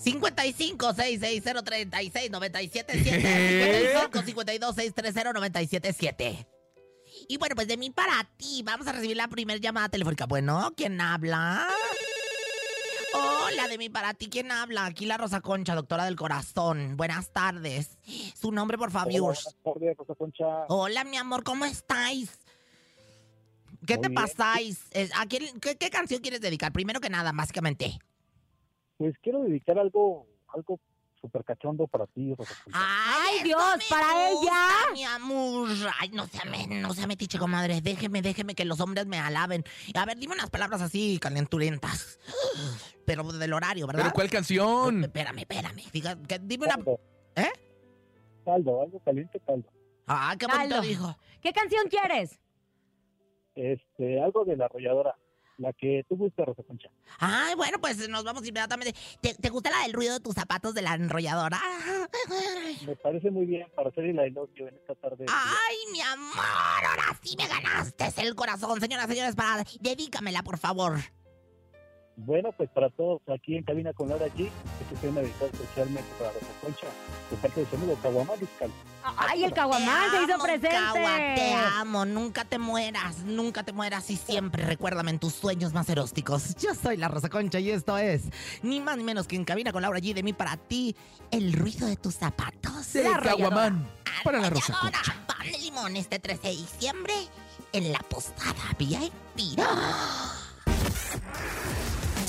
[0.04, 6.46] 55 660 36 97 7 55 52 630 97 7
[7.28, 10.26] Y bueno, pues de mí para ti, vamos a recibir la primera llamada telefónica.
[10.26, 11.66] Bueno, ¿quién habla?
[13.14, 14.86] Hola, de mí para ti, ¿quién habla?
[14.86, 16.96] Aquí la Rosa Concha, doctora del corazón.
[16.96, 17.98] Buenas tardes.
[18.38, 19.12] Su nombre, por favor.
[19.20, 20.44] Buenas tardes, Rosa Concha.
[20.68, 22.30] Hola, mi amor, ¿cómo estáis?
[23.86, 24.80] ¿Qué te pasáis?
[24.92, 26.72] Eh, ¿A quién- qué canción quieres dedicar?
[26.72, 27.98] Primero que nada, básicamente.
[28.96, 30.78] Pues quiero dedicar algo, algo
[31.20, 32.78] súper cachondo para ti, Rosa Concha.
[32.80, 34.68] ¡Ay, Dios, para ella.
[34.92, 35.68] Mi amor.
[35.98, 37.80] Ay, no sea, me- no sea metiche, comadre.
[37.80, 39.64] Déjeme, déjeme que los hombres me alaben.
[39.94, 42.18] A ver, dime unas palabras así calenturentas.
[43.07, 44.02] Pero del horario, ¿verdad?
[44.04, 45.04] ¿Pero cuál canción?
[45.04, 45.83] Espérame, espérame.
[45.92, 46.78] Diga, que- dime una...
[47.37, 47.50] ¿Eh?
[48.44, 49.68] Caldo, algo caliente, caldo.
[50.07, 51.16] Ah, qué bonito dijo.
[51.40, 52.38] ¿Qué canción quieres?
[53.54, 55.16] Este, algo de la arrolladora,
[55.58, 56.88] la que tú gustas, Rosa Concha.
[57.18, 58.94] Ay, bueno, pues nos vamos inmediatamente.
[59.20, 61.60] ¿Te, te gusta la del ruido de tus zapatos de la enrolladora?
[62.86, 65.26] Me parece muy bien para hacer el elogio en esta tarde.
[65.28, 66.34] Ay, mi amor,
[66.88, 69.64] ahora sí me ganaste el corazón, señoras y señores, para...
[69.80, 70.98] Dedícamela, por favor.
[72.16, 74.48] Bueno, pues para todos aquí en Cabina con Laura G,
[74.81, 76.87] este tema dedicado especialmente para Rosa Concha,
[77.31, 78.70] de parte de su amigo Caguamán Vizcal.
[79.16, 80.68] Ay, el caguamán se Te hizo presente.
[80.68, 85.72] Cagua, te amo, nunca te mueras, nunca te mueras y siempre recuérdame en tus sueños
[85.72, 86.55] más erósticos.
[86.55, 88.22] Yo soy la Rosa Concha y esto es
[88.62, 90.94] ni más ni menos que en cabina con Laura G de mí para ti,
[91.33, 92.92] el ruido de tus zapatos.
[92.92, 93.88] De Caguamán.
[94.22, 95.16] Para la Rosa Concha.
[95.27, 97.14] Pan de limón este 13 de diciembre
[97.72, 99.59] en la postada VIP.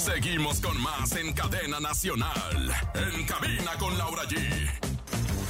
[0.05, 2.71] Seguimos con más en cadena nacional.
[2.93, 4.37] En cabina con Laura G.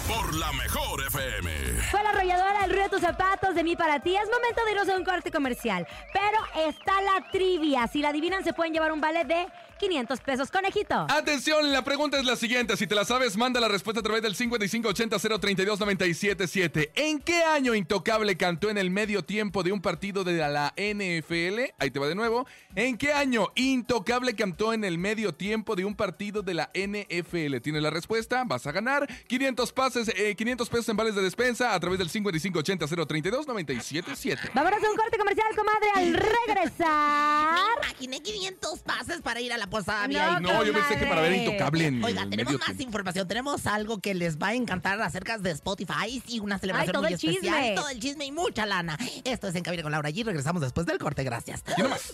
[0.08, 1.52] Por la mejor FM.
[1.92, 4.16] Fue la arrolladora El ruido de tus zapatos de mí para ti.
[4.16, 5.86] Es momento de irnos a un corte comercial.
[6.14, 7.86] Pero está la trivia.
[7.88, 9.46] Si la adivinan, se pueden llevar un vale de
[9.78, 10.52] 500 pesos.
[10.52, 11.08] Conejito.
[11.10, 12.78] Atención, la pregunta es la siguiente.
[12.78, 16.92] Si te la sabes, manda la respuesta a través del 5580-032-977.
[16.96, 21.74] ¿En qué año Intocable cantó en el medio tiempo de un partido de la NFL?
[21.78, 22.46] Ahí te va de nuevo.
[22.76, 27.58] ¿En qué año Intocable cantó en el medio tiempo de un partido de la NFL?
[27.62, 31.74] Tienes la respuesta, vas a ganar 500, pases, eh, 500 pesos en vales de despensa
[31.74, 34.52] a través del 5580-032-977.
[34.54, 35.88] Vámonos a un corte comercial, comadre.
[35.96, 37.56] Al regresar.
[37.80, 40.40] Me imaginé 500 pases para ir a la posada No, VIP.
[40.42, 42.84] No, yo pensé que para ver Intocable en Oiga, tenemos medio más tiempo.
[42.84, 43.28] información.
[43.28, 47.10] Tenemos algo que les va a encantar acerca de Spotify y una celebración todo muy
[47.10, 47.42] el especial.
[47.42, 47.76] chisme.
[47.76, 48.98] Todo el chisme y mucha lana.
[49.24, 50.24] Esto es En Cabina con Laura G.
[50.24, 51.24] Regresamos después del corte.
[51.24, 51.64] Gracias.
[51.78, 52.14] Y no más.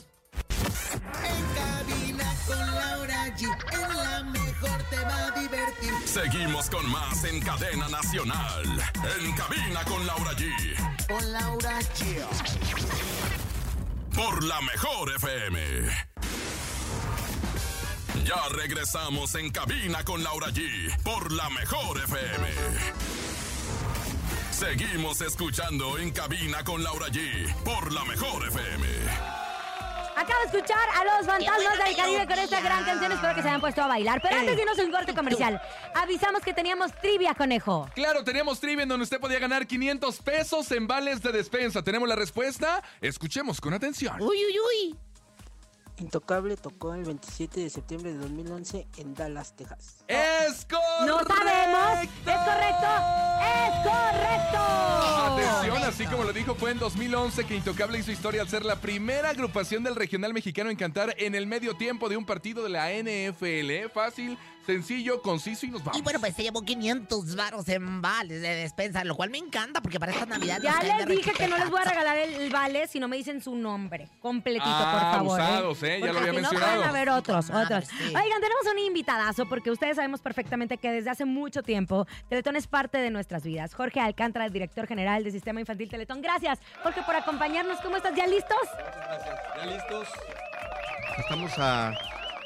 [6.05, 8.63] Seguimos con más en cadena nacional.
[9.19, 11.07] En cabina con Laura G.
[11.07, 12.21] Con Laura G.
[14.13, 15.57] Por la mejor FM.
[18.25, 20.95] Ya regresamos en cabina con Laura G.
[21.03, 22.47] Por la mejor FM.
[24.51, 27.53] Seguimos escuchando en cabina con Laura G.
[27.63, 28.87] Por la mejor FM.
[30.15, 33.11] Acaba de escuchar a los fantasmas del Caribe con esta gran canción.
[33.11, 34.21] Espero que se hayan puesto a bailar.
[34.21, 35.59] Pero antes de irnos a un corte comercial,
[35.95, 37.89] avisamos que teníamos trivia, conejo.
[37.95, 41.81] Claro, teníamos trivia en donde usted podía ganar 500 pesos en vales de despensa.
[41.81, 42.83] ¿Tenemos la respuesta?
[43.01, 44.21] Escuchemos con atención.
[44.21, 44.99] Uy, uy, uy.
[46.01, 50.03] Intocable tocó el 27 de septiembre de 2011 en Dallas, Texas.
[50.07, 51.05] ¡Es correcto!
[51.05, 52.03] No sabemos.
[52.03, 52.87] ¿Es correcto?
[53.39, 54.57] ¡Es correcto!
[55.31, 58.77] Atención, así como lo dijo, fue en 2011 que Intocable hizo historia al ser la
[58.77, 62.69] primera agrupación del regional mexicano en cantar en el medio tiempo de un partido de
[62.69, 63.91] la NFL.
[63.93, 65.99] Fácil, sencillo, conciso y nos vamos.
[65.99, 69.81] Y bueno, pues se llevó 500 varos en vales de despensa, lo cual me encanta
[69.81, 72.33] porque para esta Navidad Ya les de dije que no les voy a regalar el,
[72.35, 75.41] el vale si no me dicen su nombre completito, Ah, por favor.
[75.41, 75.99] abusados, ¿eh?
[76.01, 76.79] Ya lo había si no mencionado.
[76.81, 77.85] van a ver otros, otros.
[77.85, 78.03] sí.
[78.07, 82.67] Oigan, tenemos un invitadazo porque ustedes sabemos perfectamente que desde hace mucho tiempo Teletón es
[82.67, 83.73] parte de nuestras vidas.
[83.73, 86.21] Jorge Alcántara, director general del Sistema Infantil Teletón.
[86.21, 87.79] Gracias, Jorge, por acompañarnos.
[87.81, 88.13] ¿Cómo estás?
[88.15, 88.57] ¿Ya listos?
[89.57, 90.07] ¿Ya listos?
[91.17, 91.93] Estamos a...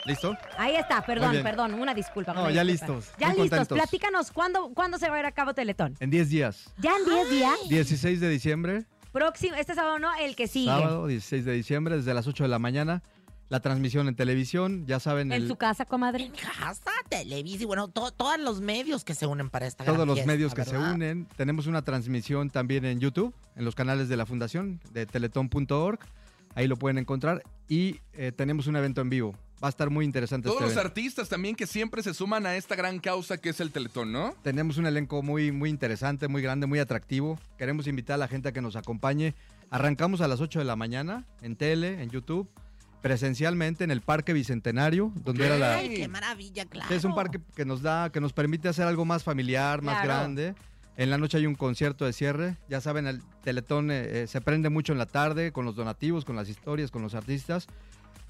[0.05, 0.37] ¿Listo?
[0.57, 2.33] Ahí está, perdón, perdón, una disculpa.
[2.33, 2.95] No, una ya disculpa.
[2.97, 3.77] listos, Ya muy listos, contentos.
[3.77, 5.95] platícanos, ¿cuándo, ¿cuándo se va a ir a cabo Teletón?
[5.99, 6.73] En 10 días.
[6.77, 7.53] ¿Ya en 10 días?
[7.69, 10.65] 16 de diciembre, Próximo, este sábado no, el que sigue.
[10.67, 13.01] sábado 16 de diciembre, desde las 8 de la mañana.
[13.47, 16.31] La transmisión en televisión, ya saben, En el- su casa, comadre.
[16.31, 20.07] Casa, Televisa y bueno, to- todos los medios que se unen para esta gran todos
[20.07, 21.27] los fiesta, medios que se unen.
[21.37, 25.99] Tenemos una transmisión también en YouTube, en los canales de la Fundación, de teletón.org.
[26.55, 27.43] Ahí lo pueden encontrar.
[27.67, 29.35] Y eh, tenemos un evento en vivo.
[29.63, 30.87] Va a estar muy interesante Todos este los evento.
[30.89, 34.33] artistas también que siempre se suman a esta gran causa que es el Teletón, ¿no?
[34.43, 37.39] Tenemos un elenco muy, muy interesante, muy grande, muy atractivo.
[37.57, 39.33] Queremos invitar a la gente a que nos acompañe.
[39.69, 42.49] Arrancamos a las 8 de la mañana en tele, en YouTube,
[43.01, 45.75] presencialmente en el Parque Bicentenario, donde era la...
[45.77, 46.93] Ay, qué maravilla, claro.
[46.93, 50.07] Es un parque que nos da, que nos permite hacer algo más familiar, más Claro.
[50.07, 50.55] grande.
[50.97, 52.57] En la noche hay un concierto de cierre.
[52.69, 56.23] Ya saben, el Teletón eh, eh, se prende mucho en la tarde con los donativos,
[56.25, 57.67] con las historias, con los artistas.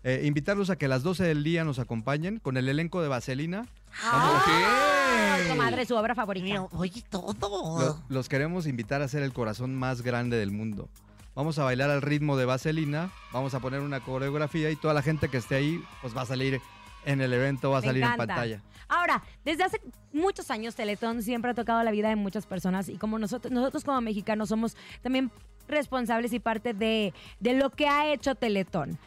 [0.03, 3.07] Eh, invitarlos a que a las 12 del día nos acompañen con el elenco de
[3.07, 3.65] Vaselina.
[4.03, 5.37] ¡Ah!
[5.49, 6.63] Comadre, su obra favorita.
[6.73, 7.79] Oye, todo.
[7.79, 10.89] Lo- los queremos invitar a ser el corazón más grande del mundo.
[11.35, 15.01] Vamos a bailar al ritmo de Vaselina, vamos a poner una coreografía y toda la
[15.01, 16.61] gente que esté ahí pues va a salir
[17.05, 18.61] en el evento, va a Me salir en pantalla.
[18.87, 19.81] Ahora, desde hace
[20.13, 23.83] muchos años Teletón siempre ha tocado la vida de muchas personas y como nosotros, nosotros
[23.83, 25.31] como mexicanos somos también
[25.67, 28.97] responsables y parte de, de lo que ha hecho Teletón.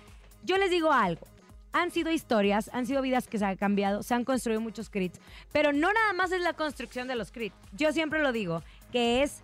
[0.44, 1.26] Yo les digo algo.
[1.72, 5.20] Han sido historias, han sido vidas que se han cambiado, se han construido muchos crits,
[5.52, 7.54] pero no nada más es la construcción de los crits.
[7.72, 9.42] Yo siempre lo digo, que es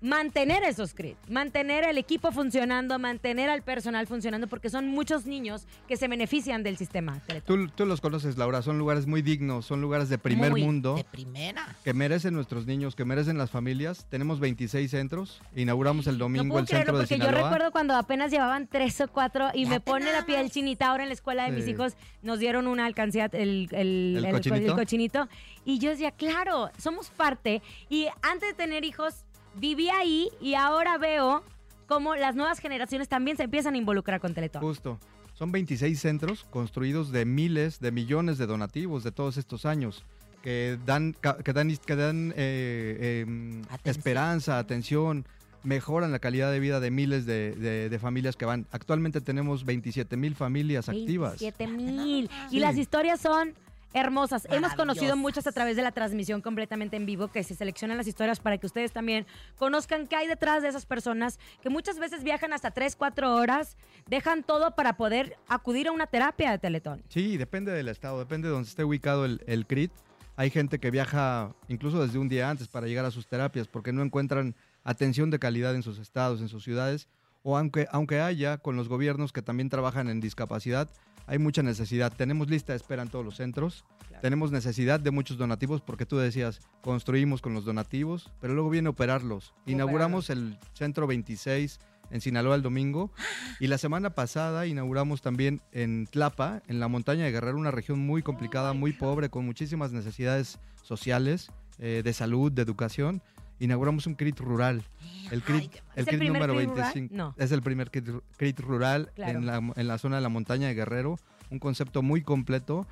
[0.00, 5.66] mantener esos crits, mantener el equipo funcionando, mantener al personal funcionando, porque son muchos niños
[5.86, 7.20] que se benefician del sistema.
[7.44, 10.94] Tú, tú los conoces, Laura, son lugares muy dignos, son lugares de primer Muy mundo.
[10.96, 11.76] De primera.
[11.84, 14.06] que merecen nuestros niños, que merecen las familias.
[14.08, 15.40] Tenemos 26 centros.
[15.54, 17.50] Inauguramos el No domingo puedo el centro de porque yo Sinaloa.
[17.50, 20.86] recuerdo cuando apenas llevaban tres o cuatro y Ya me pone la piel chinita.
[20.88, 24.30] Ahora en la escuela de mis hijos nos dieron una alcancía, el, el, ¿El el
[24.32, 24.72] co- cochinito?
[24.72, 25.28] el cochinito.
[25.64, 27.60] Y yo decía, claro, somos parte.
[27.88, 29.24] Y antes de tener hijos,
[29.56, 31.42] viví ahí y ahora veo
[31.86, 34.62] cómo las nuevas generaciones también se empiezan a involucrar con Teletón.
[34.62, 34.98] Justo.
[35.34, 40.04] Son 26 centros construidos de miles, de millones de donativos de todos estos años
[40.42, 43.80] que dan, ca- que dan, que dan eh, eh, Atención.
[43.96, 45.26] esperanza, atención,
[45.62, 48.66] mejoran la calidad de vida de miles de, de- de familias que van.
[48.70, 51.38] Actualmente tenemos 27 mil familias activas.
[51.40, 52.30] 27 mil.
[52.48, 52.60] Y Sí.
[52.60, 53.54] las historias son
[53.92, 54.46] hermosas.
[54.50, 58.06] Hemos conocido muchas a través de la transmisión completamente en vivo, que se seleccionan las
[58.06, 59.26] historias para que ustedes también
[59.56, 63.76] conozcan qué hay detrás de esas personas que muchas veces viajan hasta 3, 4 horas,
[64.08, 67.02] dejan todo para poder acudir a una terapia de Teletón.
[67.08, 69.92] Sí, depende del estado, depende de donde esté ubicado el, el CRIT.
[70.36, 73.92] Hay gente que viaja incluso desde un día antes para llegar a sus terapias porque
[73.92, 77.08] no encuentran atención de calidad en sus estados, en sus ciudades.
[77.42, 80.90] O aunque, aunque haya con los gobiernos que también trabajan en discapacidad,
[81.30, 82.12] hay mucha necesidad.
[82.12, 83.84] Tenemos lista de espera en todos los centros.
[84.20, 88.88] Tenemos necesidad de muchos donativos porque tú decías, construimos con los donativos, pero luego viene
[88.88, 89.54] operarlos.
[89.64, 91.78] Inauguramos el centro 26
[92.10, 93.12] en Sinaloa el domingo
[93.60, 98.00] y la semana pasada inauguramos también en Tlapa, en la montaña de Guerrero, una región
[98.00, 103.22] muy complicada, muy pobre, con muchísimas necesidades sociales, eh, de salud, de educación.
[103.60, 104.82] Inauguramos un CRIT rural.
[105.30, 106.92] El CRIT, qué el ¿Es el CRIT número CRIT rural?
[106.94, 107.14] 25.
[107.16, 107.34] No.
[107.38, 109.38] Es el primer CRIT, CRIT rural Claro.
[109.38, 111.18] en, la, en la zona de la montaña de Guerrero.
[111.50, 112.86] Un concepto muy completo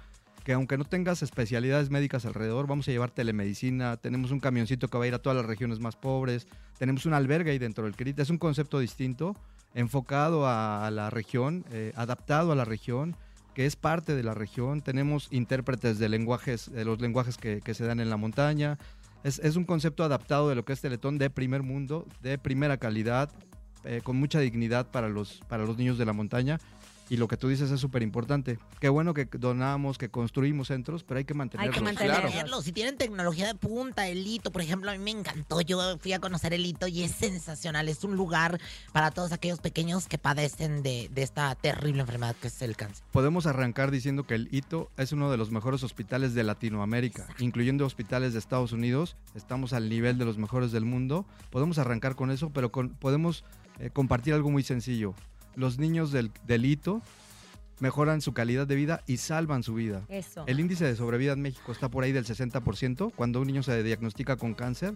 [0.45, 4.97] que aunque no tengas especialidades médicas alrededor, vamos a llevar telemedicina, tenemos un camioncito que
[4.97, 6.47] va a ir a todas las regiones más pobres,
[6.79, 8.19] tenemos un albergue ahí dentro del CRIT.
[8.21, 9.37] Es un concepto distinto,
[9.75, 13.15] enfocado a, a la región, eh, adaptado a la región,
[13.55, 14.81] que es parte de la región.
[14.81, 18.79] Tenemos intérpretes de lenguajes, de los lenguajes que, que se dan en la montaña.
[19.29, 22.79] Es, es un concepto adaptado de lo que es Teletón de primer mundo, de primera
[22.79, 23.31] calidad,
[23.85, 26.59] eh, con mucha dignidad para los, para los niños de la montaña.
[27.11, 28.59] Y lo que tú dices es súper importante.
[28.81, 31.81] Qué bueno que donamos, que construimos centros, pero hay que mantenerlos.
[31.83, 32.35] mantenerlos.
[32.35, 35.61] Verlo, Si tienen tecnología de punta, el hito, por ejemplo, a mí me encantó.
[35.63, 37.89] Yo fui a conocer el hito y es sensacional.
[37.89, 38.61] Es un lugar
[38.93, 43.05] para todos aquellos pequeños que padecen de, de esta terrible enfermedad que es el cáncer.
[43.11, 47.87] Podemos arrancar diciendo que el Hito es uno de los mejores hospitales de Latinoamérica, incluyendo
[47.87, 49.17] hospitales de Estados Unidos.
[49.35, 51.25] Estamos al nivel de los mejores del mundo.
[51.51, 53.45] Podemos arrancar con eso, pero con- podemos
[53.81, 55.15] eh, compartir algo muy sencillo.
[55.59, 57.03] Los niños del, del Hito
[57.81, 60.05] mejoran su calidad de vida y salvan su vida.
[60.09, 60.45] Eso.
[60.47, 63.13] El índice de sobrevida en México está por ahí del 60%.
[63.15, 64.95] Cuando un niño se diagnostica con cáncer,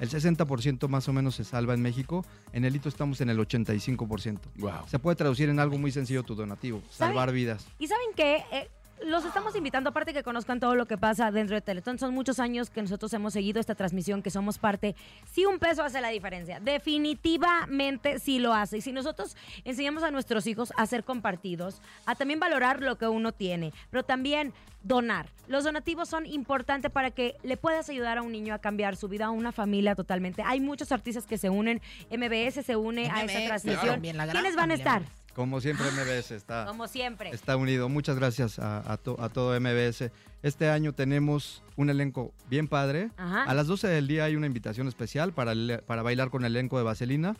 [0.00, 2.26] el 60% más o menos se salva en México.
[2.52, 4.38] En el hito estamos en el 85%.
[4.56, 4.72] Wow.
[4.86, 7.66] Se puede traducir en algo muy sencillo tu donativo, salvar vidas.
[7.78, 8.68] Y saben qué, Eh,
[9.04, 11.98] los estamos invitando, aparte que conozcan todo lo que pasa dentro de Teletón.
[11.98, 14.94] Son muchos años que nosotros hemos seguido esta transmisión, que somos parte.
[15.30, 18.78] Si un peso hace la diferencia, definitivamente sí lo hace.
[18.78, 23.08] Y si nosotros enseñamos a nuestros hijos a ser compartidos, a también valorar lo que
[23.08, 24.52] uno tiene, pero también
[24.82, 25.26] donar.
[25.46, 29.08] Los donativos son importantes para que le puedas ayudar a un niño a cambiar su
[29.08, 30.42] vida, a una familia totalmente.
[30.44, 34.00] Hay muchos artistas que se unen, MBS se une a esta MBS, transmisión.
[34.00, 35.02] ¿Quiénes van a estar?
[35.34, 37.30] Como siempre MBS está, Como siempre.
[37.30, 37.88] está unido.
[37.88, 40.10] Muchas gracias a, a to- a todo MBS.
[40.42, 43.10] Este año tenemos un elenco bien padre.
[43.16, 43.44] Ajá.
[43.44, 45.54] A las 12 del día hay una invitación especial para,
[45.86, 47.36] para bailar con el elenco de Vaselina.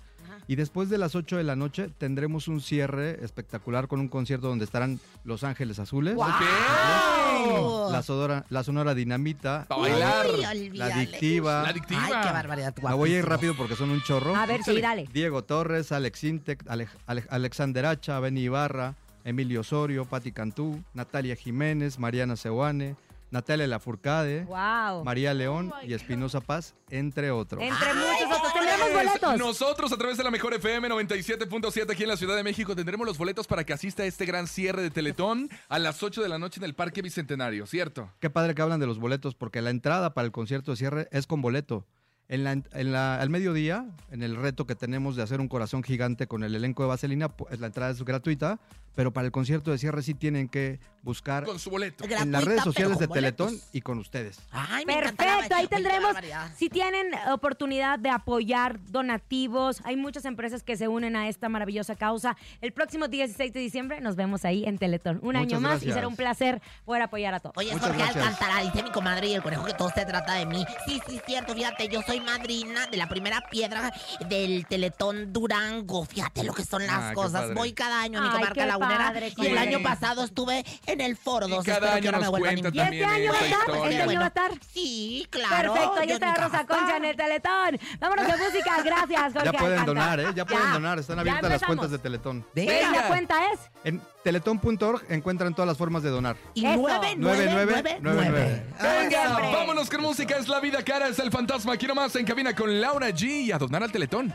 [0.49, 4.49] Y después de las 8 de la noche tendremos un cierre espectacular con un concierto
[4.49, 6.15] donde estarán Los Ángeles Azules.
[6.17, 7.91] ¡Wow!
[7.91, 9.67] La, Sonora, la Sonora Dinamita.
[9.69, 10.27] Pa' bailar.
[10.47, 10.87] Ay, La.
[10.87, 11.63] Adictiva.
[11.63, 12.01] La adictiva.
[12.05, 12.75] Ay, qué barbaridad.
[12.83, 14.35] Me voy a ir rápido porque son un chorro.
[14.37, 15.09] A ver, sí, dale.
[15.13, 21.37] Diego Torres, Alex Intec, Ale- Ale- Alexander Hacha, Benny Ibarra, Emilio Osorio, Patti Cantú, Natalia
[21.37, 22.97] Jiménez, Mariana Seoane,
[23.33, 25.05] Natalia Lafourcade, Wow.
[25.05, 27.61] María León y Espinosa Paz, entre otros.
[27.63, 28.53] Entre muchos otros.
[28.53, 29.39] Tendremos boletos.
[29.39, 33.07] Nosotros a través de la mejor FM 97.7 aquí en la Ciudad de México tendremos
[33.07, 36.29] los boletos para que asista a este gran cierre de Teletón a las 8 de
[36.29, 38.11] la noche en el Parque Bicentenario, ¿cierto?
[38.21, 41.09] Qué padre que hablan de los boletos, porque la entrada para el concierto de cierre
[41.11, 41.87] es con boleto.
[42.29, 45.83] En la, en la- al mediodía, en el reto que tenemos de hacer un corazón
[45.83, 48.59] gigante con el elenco de Vaselina, pues, la entrada es gratuita,
[48.95, 52.05] pero para el concierto de cierre sí tienen que buscar Con su boleto.
[52.05, 53.69] en Gratuita, las redes sociales de Teletón boletos.
[53.73, 54.39] y con ustedes.
[54.53, 56.17] Ay, me encanta la- Perfecto, ahí tendremos,
[56.57, 61.97] si tienen oportunidad de apoyar donativos, hay muchas empresas que se unen a esta maravillosa
[61.97, 62.37] causa.
[62.61, 65.19] El próximo 16 de diciembre nos vemos ahí en Teletón.
[65.23, 67.57] Un año más y será un placer poder apoyar a todos.
[67.57, 68.25] Oye, Muchas Jorge gracias.
[68.25, 70.65] Alcántara, dice mi comadre y el conejo que todo se trata de mí.
[70.87, 73.93] Sí, sí, cierto, fíjate, yo soy madrina de la primera piedra
[74.29, 76.05] del Teletón Durango.
[76.05, 77.53] Fíjate lo que son las Ah, cosas.
[77.55, 79.05] Voy cada año a mi Ay, comarca qué lagunera.
[79.13, 81.65] padre, y el año pasado estuve en el Foro Y 2.
[81.65, 82.93] cada Espero que año ahora me nos vuelvan a cuenta invitar.
[82.95, 83.61] ¿Y este año va a estar?
[83.93, 84.51] ¿Este año va a estar?
[84.73, 85.73] Sí, claro.
[85.75, 86.67] Perfecto, ahí yo está Rosa.
[86.67, 87.79] Concha en el Teletón.
[88.01, 90.27] Vámonos de música, gracias, Jorge Ya pueden donar, ¿eh?
[90.35, 90.73] Ya pueden Ya.
[90.73, 90.99] donar.
[90.99, 92.45] Están abiertas las cuentas de Teletón.
[92.55, 92.91] ¿Qué Venga.
[92.93, 93.61] la cuenta es?
[93.85, 96.37] En teletón.org encuentran todas las formas de donar.
[96.55, 96.77] Y Eso.
[96.79, 99.01] nueve, Nueve, nueve, nueve, nueve, nueve, nueve.
[99.03, 99.53] Venga, siempre.
[99.53, 101.73] vámonos con música, es la vida cara, es el fantasma.
[101.75, 104.33] Aquí nomás en cabina con Laura G y a donar al Teletón.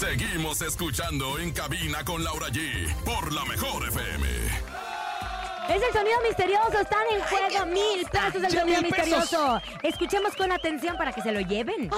[0.00, 4.28] Seguimos escuchando en cabina con Laura G por la mejor FM.
[5.68, 9.60] Es el sonido misterioso, están en juego mil pesos del Ya sonido misterioso.
[9.82, 11.90] Escuchemos con atención para que se lo lleven.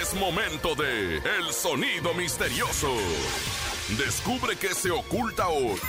[0.00, 2.94] Es momento de El Sonido Misterioso.
[3.98, 5.80] Descubre qué se oculta hoy.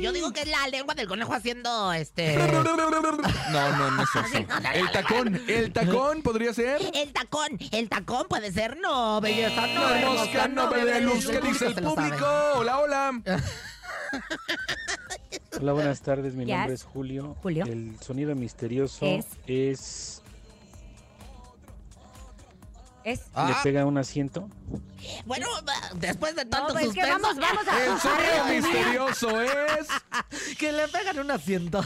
[0.00, 2.36] Yo digo que es la lengua del conejo haciendo este.
[3.54, 4.44] No, no, no es eso.
[4.74, 6.80] El tacón, el tacón podría ser.
[6.92, 11.28] El tacón, el tacón puede ser, no, belleza, no, No, hermosa, mosca, no luz.
[11.28, 12.26] ¿Qué dice el público?
[12.56, 13.22] Hola, hola.
[15.60, 16.34] Hola, buenas tardes.
[16.34, 17.36] Mi nombre es Julio.
[17.42, 17.64] Julio.
[17.66, 19.06] El sonido misterioso
[19.46, 20.22] Es.
[23.04, 23.20] Es.
[23.20, 23.60] ¿Le Ah.
[23.62, 24.48] pega a un asiento?
[25.26, 25.46] Bueno,
[25.94, 27.84] después de No, tanto pues es que suspenso, vamos, vamos a.
[27.84, 29.86] El sonido misterioso es.
[30.58, 31.82] que le pegan un asiento.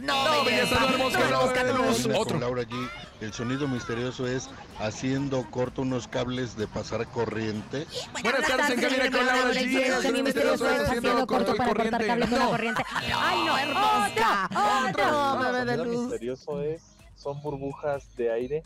[0.00, 2.08] No, No, belleza, no, hermosa, no no luz.
[2.16, 2.38] Otro.
[2.38, 2.90] Laura G.
[3.20, 7.86] El sonido misterioso es haciendo corto unos cables de pasar corriente.
[8.12, 9.80] Buenas tardes en cabina con Laura G.
[9.80, 12.82] El sonido misterioso es haciendo corto para cortar cables la corriente.
[13.14, 14.48] Ay, no, hermosa.
[14.50, 15.10] otro, otro.
[15.42, 15.98] No, bebé de luz.
[16.08, 16.82] misterioso es,
[17.16, 18.62] son burbujas de aire.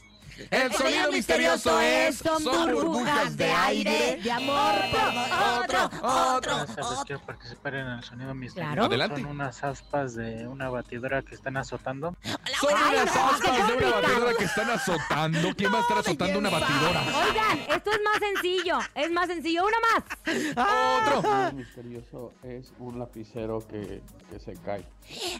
[0.50, 2.18] El sonido misterioso es.
[2.18, 4.74] Son burbujas de aire, de amor.
[5.62, 7.04] Otro, otro, otro.
[7.06, 8.82] Quiero participar en el sonido misterioso.
[8.82, 9.20] Adelante.
[9.20, 12.16] Son unas aspas de una batidora que están azotando.
[12.60, 15.54] Son unas aspas de una batidora que están azotando.
[15.56, 17.00] ¿Quién va a estar azotando una batidora?
[17.00, 19.64] Oigan, esto es más sencillo, es más sencillo.
[19.66, 20.02] Una más.
[21.06, 21.48] Otro.
[21.48, 24.84] El misterioso es un lapicero que, que se cae.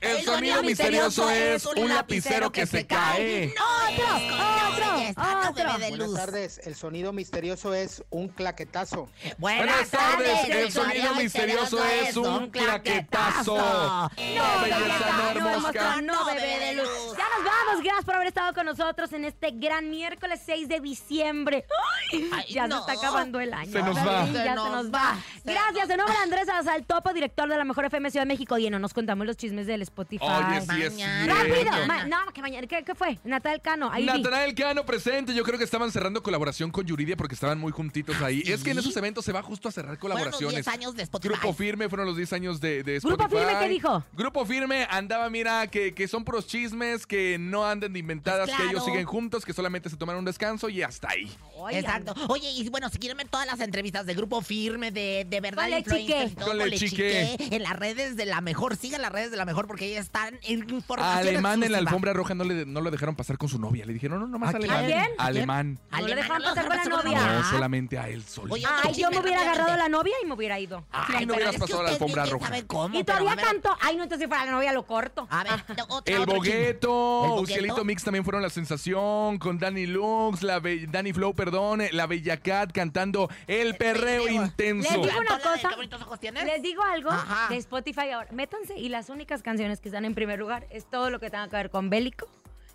[0.01, 3.55] El sonido misterioso es un lapicero que se cae.
[3.89, 5.79] Otro, Belleza, otro, bebe otro.
[5.79, 6.15] de Buenas luz.
[6.19, 9.09] tardes, el sonido misterioso es un claquetazo.
[9.39, 13.57] Buenas tardes, el sonido misterioso es un claquetazo.
[13.57, 16.01] No, belleza, no, hermosa.
[16.03, 16.87] No, bebé de luz.
[17.17, 17.83] Ya nos vamos.
[17.83, 21.65] Gracias por haber estado con nosotros en este gran miércoles 6 de diciembre.
[22.13, 22.85] Ay, Ay, ya no.
[22.85, 23.71] se está acabando el año.
[23.73, 24.27] Se nos Sí, va.
[24.27, 24.99] Ya Se se nos nos va.
[24.99, 25.17] va.
[25.45, 25.91] Gracias.
[25.91, 28.59] En nombre de Andrés Azaltopo, director de la Mejor FM Ciudad de México.
[28.59, 30.25] Y no nos contamos los chismes del Spotify.
[30.25, 31.27] Oye, sí es.
[31.27, 31.87] Rápido.
[31.87, 32.67] Ma- no, que mañana.
[32.67, 33.19] ¿Qué, qué fue?
[33.25, 33.91] Natal Cano.
[33.93, 34.09] Ahí vi.
[34.23, 35.35] Natanael Cano presente.
[35.35, 38.43] Yo creo que estaban cerrando colaboración con Yuridia porque estaban muy juntitos ahí.
[38.47, 40.65] Es que en esos eventos se va justo a cerrar Fueron los colaboraciones.
[40.65, 41.35] 10 años de Spotify.
[41.35, 43.23] Grupo Firme fueron los 10 años de, de Spotify.
[43.23, 44.05] ¿Grupo Firme qué dijo?
[44.15, 48.63] Grupo Firme andaba, mira, que, que son puros chismes, que no anden de inventadas, Pues
[48.63, 51.31] que ellos siguen juntos, que solamente se toman un descanso y hasta ahí.
[51.55, 51.85] Oigan.
[51.85, 52.15] Exacto.
[52.29, 55.69] Oye, y bueno, si quieren ver todas las entrevistas de Grupo Firme, de, de verdad,
[55.69, 56.41] influencers Chique.
[56.43, 57.37] todo, Le Chique.
[57.37, 59.95] Chique, en las redes de la mejor, sigan las redes de la mejor porque ahí
[59.97, 63.51] están en información Alemán en la alfombra roja no, le, no lo dejaron pasar con
[63.51, 63.85] su novia.
[63.85, 64.62] Le dijeron, no, nomás ¿A quién?
[64.71, 64.85] Alemán.
[64.85, 65.11] ¿A quién?
[65.19, 65.79] Alemán.
[65.91, 67.33] No le lo pasar con la novia.
[67.33, 68.55] No, solamente a él solo.
[68.55, 70.85] Oye, Ay, yo me hubiera agarrado a la novia y me hubiera ido.
[70.91, 72.59] Ay, no hubieras pasado a la alfombra roja.
[72.93, 73.77] Y todavía canto.
[73.81, 75.27] Ay, no, entonces si fuera la novia lo corto.
[75.31, 77.37] A ver, otra, El Bogueto, chisme.
[77.37, 77.85] ¿El Ucielito?
[77.85, 82.73] Mix también fueron la sensación, con Danny Lux, la Danny Flow, perdón, la Bella Cat
[82.73, 84.29] cantando El Perreo.
[84.29, 84.91] Intenso.
[84.91, 85.69] Les digo una cosa.
[85.69, 86.45] ¿Qué bonitos ojos tienes?
[86.45, 87.11] Les digo algo
[87.49, 88.29] de Spotify ahora.
[88.33, 91.49] Métanse y las únicas canciones que están en primer lugar es todo lo que tenga
[91.49, 92.29] que ver con bélico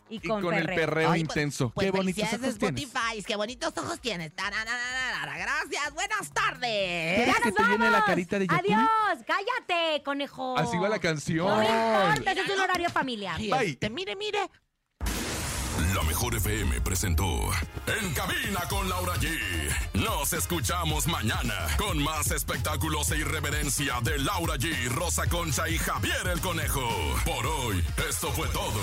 [0.10, 0.86] y Y con, con el perreo.
[0.88, 1.70] perreo Ay, pues- intenso.
[1.72, 2.84] pues Qué bonitos felicidades de ojos tienes.
[2.84, 4.32] Spotify, qué bonitos ojos tienes.
[4.36, 7.18] Gracias, buenas tardes.
[7.20, 8.60] ¡Ya ¿Quieres que te llene la carita de Yakul?
[8.74, 9.26] ¡Adiós!
[9.28, 10.58] ¡Cállate, conejo!
[10.58, 11.47] Así va la canción.
[11.47, 13.38] No me importa, es un horario familiar.
[13.38, 13.72] Bye.
[13.72, 14.49] este, mire, mire.
[15.93, 17.24] La mejor FM presentó
[17.86, 19.30] En cabina con Laura G.
[19.93, 25.78] Nos Nos escuchamos mañana con más espectáculos e irreverencia de Laura G, Rosa Concha y
[25.78, 26.88] Javier el Conejo.
[27.24, 28.82] Por hoy, esto fue todo.